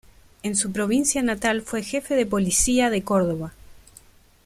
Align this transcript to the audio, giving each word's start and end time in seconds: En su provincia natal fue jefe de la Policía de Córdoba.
En 0.41 0.55
su 0.55 0.71
provincia 0.71 1.21
natal 1.21 1.61
fue 1.61 1.83
jefe 1.83 2.15
de 2.15 2.23
la 2.25 2.29
Policía 2.31 2.89
de 2.89 3.03
Córdoba. 3.03 3.53